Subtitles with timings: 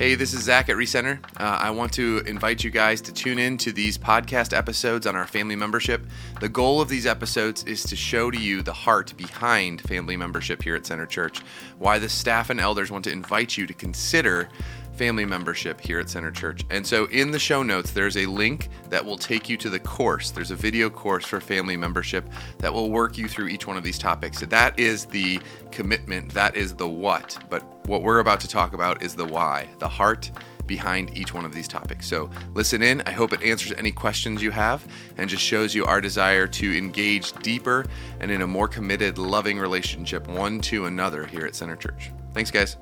[0.00, 1.22] Hey, this is Zach at Recenter.
[1.38, 5.14] Uh, I want to invite you guys to tune in to these podcast episodes on
[5.14, 6.06] our family membership.
[6.40, 10.62] The goal of these episodes is to show to you the heart behind family membership
[10.62, 11.40] here at Center Church,
[11.78, 14.48] why the staff and elders want to invite you to consider
[15.00, 16.62] family membership here at Center Church.
[16.68, 19.80] And so in the show notes, there's a link that will take you to the
[19.80, 20.30] course.
[20.30, 23.82] There's a video course for family membership that will work you through each one of
[23.82, 24.40] these topics.
[24.40, 27.38] So that is the commitment, that is the what.
[27.48, 30.30] But what we're about to talk about is the why, the heart
[30.66, 32.06] behind each one of these topics.
[32.06, 33.00] So listen in.
[33.06, 34.86] I hope it answers any questions you have
[35.16, 37.86] and just shows you our desire to engage deeper
[38.20, 42.12] and in a more committed, loving relationship one to another here at Center Church.
[42.34, 42.76] Thanks, guys.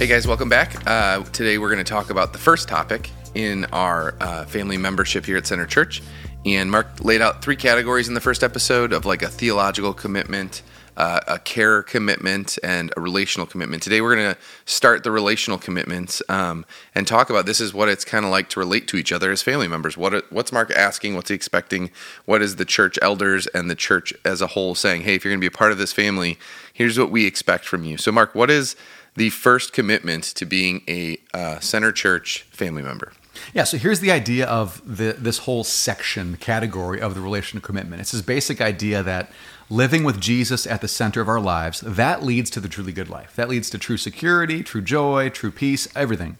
[0.00, 0.86] Hey guys, welcome back.
[0.86, 5.26] Uh, today we're going to talk about the first topic in our uh, family membership
[5.26, 6.02] here at Center Church.
[6.46, 10.62] And Mark laid out three categories in the first episode of like a theological commitment,
[10.96, 13.82] uh, a care commitment, and a relational commitment.
[13.82, 16.64] Today we're going to start the relational commitments um,
[16.94, 19.30] and talk about this is what it's kind of like to relate to each other
[19.30, 19.98] as family members.
[19.98, 21.14] What what's Mark asking?
[21.14, 21.90] What's he expecting?
[22.24, 25.02] What is the church elders and the church as a whole saying?
[25.02, 26.38] Hey, if you're going to be a part of this family,
[26.72, 27.98] here's what we expect from you.
[27.98, 28.76] So, Mark, what is
[29.16, 33.12] the first commitment to being a uh, center church family member.
[33.54, 38.00] Yeah, so here's the idea of the, this whole section category of the relational commitment.
[38.00, 39.30] It's this basic idea that
[39.70, 43.08] living with Jesus at the center of our lives, that leads to the truly good
[43.08, 43.34] life.
[43.36, 46.36] That leads to true security, true joy, true peace, everything.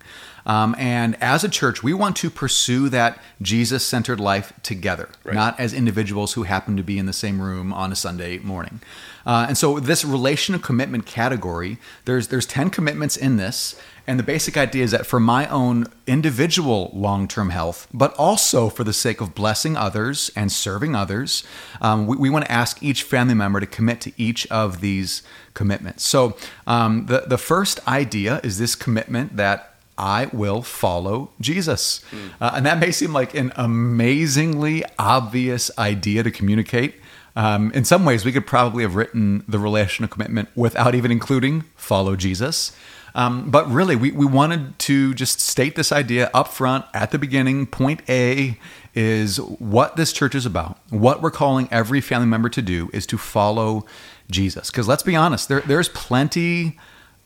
[0.51, 5.33] Um, and as a church, we want to pursue that Jesus centered life together, right.
[5.33, 8.81] not as individuals who happen to be in the same room on a Sunday morning.
[9.25, 14.25] Uh, and so, this relational commitment category, there's there's ten commitments in this, and the
[14.25, 18.92] basic idea is that for my own individual long term health, but also for the
[18.92, 21.45] sake of blessing others and serving others,
[21.80, 25.23] um, we, we want to ask each family member to commit to each of these
[25.55, 26.05] commitments.
[26.05, 26.36] So,
[26.67, 29.70] um, the the first idea is this commitment that
[30.00, 32.00] I will follow Jesus.
[32.11, 32.30] Mm.
[32.40, 36.94] Uh, and that may seem like an amazingly obvious idea to communicate.
[37.36, 41.64] Um, in some ways, we could probably have written the relational commitment without even including
[41.77, 42.74] follow Jesus.
[43.14, 47.18] Um, but really, we, we wanted to just state this idea up front at the
[47.18, 47.67] beginning.
[47.67, 48.58] Point A
[48.94, 50.78] is what this church is about.
[50.88, 53.84] What we're calling every family member to do is to follow
[54.30, 54.70] Jesus.
[54.70, 56.78] Because let's be honest, there, there's plenty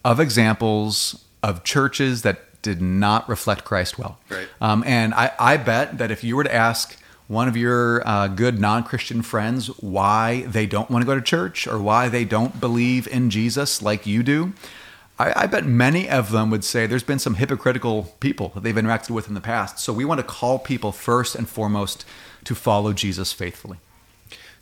[0.04, 4.18] of examples of churches that did not reflect Christ well.
[4.28, 4.48] Right.
[4.60, 6.98] Um, and I, I bet that if you were to ask
[7.28, 11.22] one of your uh, good non Christian friends why they don't want to go to
[11.22, 14.52] church or why they don't believe in Jesus like you do,
[15.18, 18.74] I, I, bet many of them would say there's been some hypocritical people that they've
[18.74, 19.78] interacted with in the past.
[19.78, 22.04] So we want to call people first and foremost
[22.44, 23.78] to follow Jesus faithfully.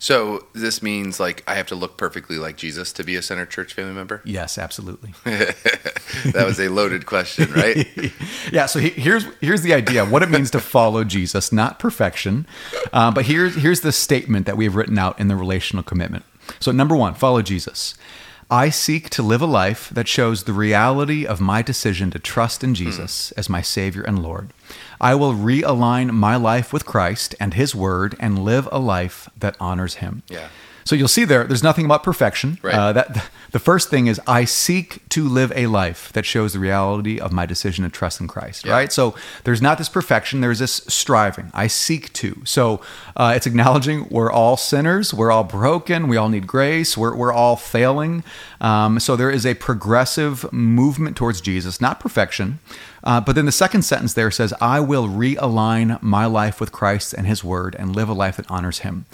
[0.03, 3.47] So this means like I have to look perfectly like Jesus to be a Center
[3.47, 4.21] Church family member?
[4.25, 5.15] Yes, absolutely.
[5.23, 7.87] that was a loaded question, right?
[8.53, 8.67] yeah.
[8.67, 12.49] So he, here's here's the idea: what it means to follow Jesus, not perfection,
[12.93, 16.25] uh, but here's here's the statement that we have written out in the relational commitment.
[16.59, 17.95] So number one, follow Jesus.
[18.53, 22.63] I seek to live a life that shows the reality of my decision to trust
[22.63, 23.39] in Jesus mm.
[23.39, 24.53] as my Savior and Lord.
[25.01, 29.57] I will realign my life with Christ and His Word and live a life that
[29.59, 30.23] honors Him.
[30.29, 30.49] Yeah.
[30.85, 32.59] So you'll see there, there's nothing about perfection.
[32.63, 32.75] Right.
[32.75, 36.59] Uh, that the first thing is I seek to live a life that shows the
[36.59, 38.65] reality of my decision to trust in Christ.
[38.65, 38.73] Yeah.
[38.73, 38.93] Right.
[38.93, 40.41] So there's not this perfection.
[40.41, 41.51] There's this striving.
[41.55, 42.43] I seek to.
[42.45, 42.81] So
[43.17, 45.13] uh, it's acknowledging we're all sinners.
[45.13, 46.09] We're all broken.
[46.09, 46.97] We all need grace.
[46.97, 48.25] We're we're all failing.
[48.61, 52.61] Um, so there is a progressive movement towards Jesus, not perfection.
[53.05, 57.13] Uh, but then the second sentence there says, I will realign my life with Christ
[57.13, 59.07] and His Word and live a life that honors Him.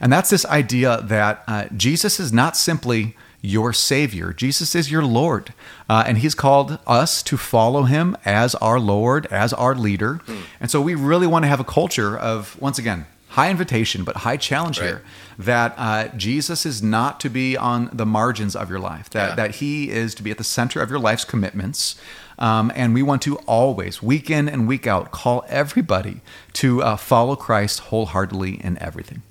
[0.00, 5.04] And that's this idea that uh, Jesus is not simply your Savior, Jesus is your
[5.04, 5.52] Lord.
[5.88, 10.14] Uh, and He's called us to follow Him as our Lord, as our leader.
[10.26, 10.40] Hmm.
[10.60, 13.06] And so we really want to have a culture of, once again,
[13.36, 14.86] high invitation, but high challenge right.
[14.86, 15.02] here
[15.38, 19.34] that uh, Jesus is not to be on the margins of your life, that, yeah.
[19.34, 21.96] that he is to be at the center of your life's commitments.
[22.38, 26.20] Um, and we want to always, week in and week out, call everybody
[26.54, 29.22] to uh, follow Christ wholeheartedly in everything.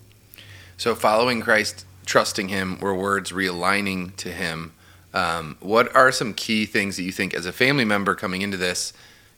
[0.78, 4.74] So, following Christ, trusting him, were words realigning to him.
[5.14, 8.58] Um, what are some key things that you think, as a family member coming into
[8.58, 8.92] this,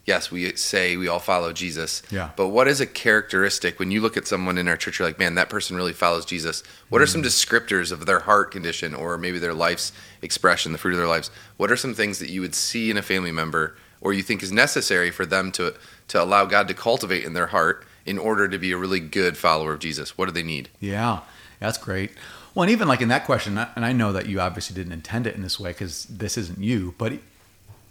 [0.08, 2.02] yes, we say we all follow Jesus.
[2.10, 2.32] Yeah.
[2.36, 5.20] But what is a characteristic when you look at someone in our church, you're like,
[5.20, 6.64] man, that person really follows Jesus?
[6.90, 7.04] What mm-hmm.
[7.04, 7.26] are some mm.
[7.26, 9.92] descriptors of their heart condition or maybe their life's
[10.24, 11.30] expression, the fruit of their lives?
[11.58, 14.42] What are some things that you would see in a family member or you think
[14.42, 15.76] is necessary for them to,
[16.08, 19.38] to allow God to cultivate in their heart in order to be a really good
[19.38, 20.18] follower of Jesus?
[20.18, 20.70] What do they need?
[20.80, 21.20] Yeah.
[21.60, 22.12] That's great.
[22.56, 25.28] Well, and even like in that question, and I know that you obviously didn't intend
[25.28, 27.14] it in this way because this isn't you, but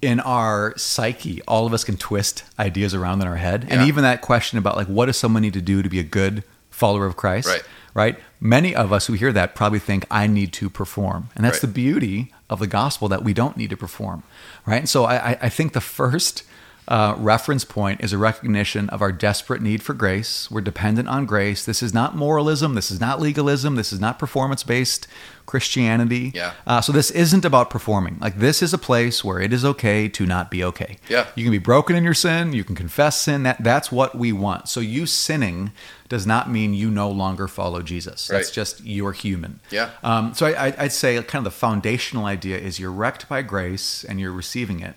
[0.03, 3.65] in our psyche, all of us can twist ideas around in our head.
[3.69, 3.75] Yeah.
[3.81, 6.05] And even that question about like, what does someone need to do to be a
[6.05, 7.49] good follower of Christ?
[7.49, 7.63] Right.
[7.95, 8.19] Right.
[8.41, 11.31] Many of us who hear that probably think, I need to perform.
[11.35, 11.61] And that's Right.
[11.63, 14.23] the beauty of the gospel that we don't need to perform.
[14.67, 14.81] Right.
[14.81, 16.43] And so I, I- I think the first
[16.89, 20.49] uh, reference point is a recognition of our desperate need for grace.
[20.51, 21.65] We're dependent on grace.
[21.65, 22.75] This is not moralism.
[22.75, 23.75] This is not legalism.
[23.75, 25.09] This is not performance based
[25.47, 26.33] Christianity.
[26.35, 26.53] Yeah.
[26.67, 28.19] Uh, so this isn't about performing.
[28.21, 30.99] Like this is a place where it is okay to not be okay.
[31.09, 31.27] Yeah.
[31.35, 32.53] You can be broken in your sin.
[32.53, 33.45] You can confess sin.
[33.45, 34.69] That that's what we want.
[34.69, 35.73] So you sinning
[36.09, 38.29] does not mean you no longer follow Jesus.
[38.31, 38.39] Right.
[38.39, 39.61] That's just you're human.
[39.71, 39.91] Yeah.
[40.03, 43.43] Um, so I, I- I'd say kind of the foundational idea is you're wrecked by
[43.43, 44.95] grace and you're receiving it,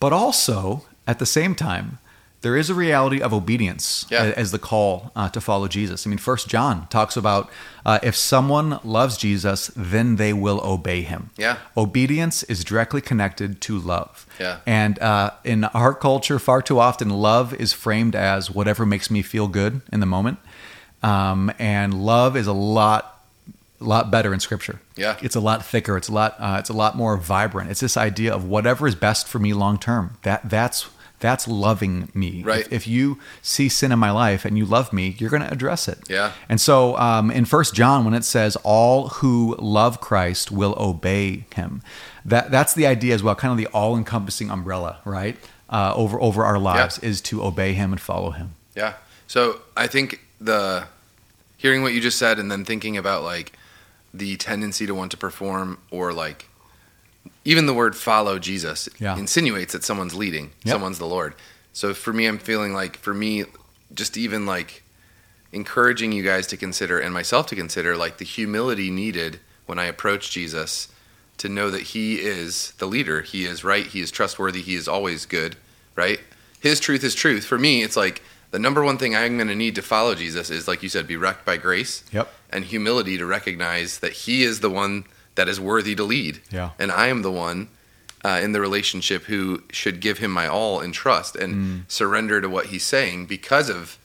[0.00, 1.98] but also at the same time.
[2.42, 4.32] There is a reality of obedience Yeah.
[4.34, 6.06] as the call uh, to follow Jesus.
[6.06, 7.50] I mean, First John talks about
[7.84, 11.22] uh, if someone loves Jesus, then they will obey him.
[11.36, 11.56] Yeah.
[11.76, 14.24] Obedience is directly connected to love.
[14.38, 14.56] Yeah.
[14.64, 19.20] And uh, in our culture, far too often, love is framed as whatever makes me
[19.20, 20.38] feel good in the moment.
[21.02, 23.20] Um, and love is a lot,
[23.80, 24.80] lot better in Scripture.
[24.96, 25.18] Yeah.
[25.20, 25.98] It's a lot thicker.
[25.98, 26.36] It's a lot.
[26.38, 27.70] Uh, it's a lot more vibrant.
[27.70, 30.16] It's this idea of whatever is best for me long term.
[30.22, 30.88] That that's
[31.20, 32.42] that's loving me.
[32.42, 32.66] Right.
[32.66, 35.52] If, if you see sin in my life and you love me, you're going to
[35.52, 35.98] address it.
[36.08, 36.32] Yeah.
[36.48, 41.44] And so um, in First John, when it says all who love Christ will obey
[41.54, 41.82] him,
[42.24, 45.36] that that's the idea as well, kind of the all-encompassing umbrella, right?
[45.68, 48.54] Uh, over over our lives is to obey him and follow him.
[48.74, 48.94] Yeah.
[49.28, 50.88] So I think the
[51.56, 53.52] hearing what you just said and then thinking about like
[54.12, 56.48] the tendency to want to perform or like
[57.44, 59.16] even the word follow Jesus Yeah.
[59.16, 60.74] insinuates that someone's leading, Yep.
[60.74, 61.34] someone's the Lord.
[61.72, 63.44] So for me, I'm feeling like for me,
[63.94, 64.82] just even like
[65.52, 69.84] encouraging you guys to consider and myself to consider like the humility needed when I
[69.86, 70.88] approach Jesus
[71.38, 73.22] to know that he is the leader.
[73.22, 73.86] He is right.
[73.86, 74.60] He is trustworthy.
[74.62, 75.56] He is always good,
[75.96, 76.20] right?
[76.60, 77.44] His truth is truth.
[77.46, 80.50] For me, it's like the number one thing I'm going to need to follow Jesus
[80.50, 82.32] is, like you said, be wrecked by grace Yep.
[82.50, 85.04] and humility to recognize that he is the one
[85.40, 86.38] that is worthy to lead.
[86.50, 86.70] Yeah.
[86.78, 87.68] And I am the one
[88.22, 91.82] uh, in the relationship who should give him my all and trust and Mm.
[91.90, 93.96] surrender to what he's saying because of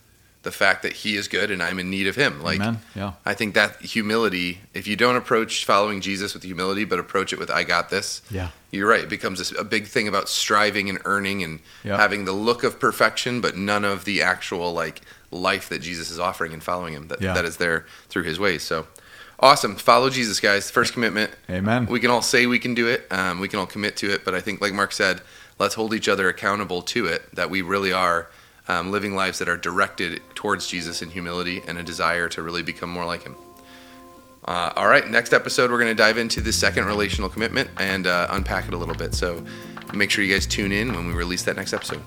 [0.43, 2.41] the fact that he is good and I'm in need of him.
[2.41, 2.79] Like, Amen.
[2.95, 3.11] Yeah.
[3.25, 7.39] I think that humility, if you don't approach following Jesus with humility, but approach it
[7.39, 8.49] with, I got this, Yeah.
[8.71, 9.01] you're right.
[9.03, 11.97] It becomes a, big thing about striving and earning and Yeah.
[11.97, 16.19] having the look of perfection, but none of the actual like life that Jesus is
[16.19, 17.33] offering and following him that, Yeah.
[17.33, 18.63] that is there through his ways.
[18.63, 18.87] So
[19.39, 19.75] awesome.
[19.75, 20.69] Follow Jesus, guys.
[20.71, 21.31] First commitment.
[21.49, 21.85] Amen.
[21.85, 23.07] We can all say we can do it.
[23.11, 24.25] Um, we can all commit to it.
[24.25, 25.21] But I think, like Mark said,
[25.59, 28.29] let's hold each other accountable to it, that we really are
[28.67, 32.63] um, living lives that are directed towards Jesus in humility and a desire to really
[32.63, 33.35] become more like him.
[34.45, 38.05] Uh, all right, next episode, we're going to dive into the second relational commitment and
[38.05, 39.13] uh, unpack it a little bit.
[39.15, 39.43] So
[39.93, 42.01] make sure you guys tune in when we release that next episode.